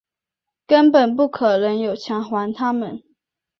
[0.65, 3.03] 根本不可能有钱还他们